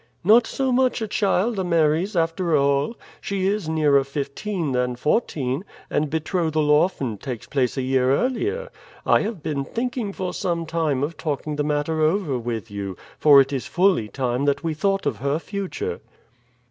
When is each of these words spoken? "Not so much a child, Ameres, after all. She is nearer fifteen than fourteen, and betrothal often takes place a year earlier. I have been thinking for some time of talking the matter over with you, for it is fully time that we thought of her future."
"Not 0.23 0.47
so 0.47 0.71
much 0.71 0.99
a 1.03 1.07
child, 1.07 1.59
Ameres, 1.59 2.15
after 2.15 2.57
all. 2.57 2.97
She 3.21 3.45
is 3.45 3.69
nearer 3.69 4.03
fifteen 4.03 4.71
than 4.71 4.95
fourteen, 4.95 5.63
and 5.91 6.09
betrothal 6.09 6.71
often 6.71 7.19
takes 7.19 7.45
place 7.45 7.77
a 7.77 7.83
year 7.83 8.11
earlier. 8.11 8.71
I 9.05 9.21
have 9.21 9.43
been 9.43 9.63
thinking 9.63 10.11
for 10.11 10.33
some 10.33 10.65
time 10.65 11.03
of 11.03 11.17
talking 11.17 11.55
the 11.55 11.63
matter 11.63 12.01
over 12.01 12.39
with 12.39 12.71
you, 12.71 12.97
for 13.19 13.41
it 13.41 13.53
is 13.53 13.67
fully 13.67 14.07
time 14.07 14.45
that 14.45 14.63
we 14.63 14.73
thought 14.73 15.05
of 15.05 15.17
her 15.17 15.37
future." 15.37 15.99